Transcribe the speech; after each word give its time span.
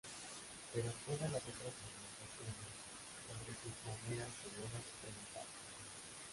Pero 0.73 0.91
todas 1.05 1.31
las 1.31 1.43
otras 1.43 1.75
conversaciones 1.85 2.73
sobre 3.29 3.51
sus 3.53 3.75
maneras 4.09 4.29
severas 4.41 4.81
fueron 4.97 5.45
falsas. 5.45 6.25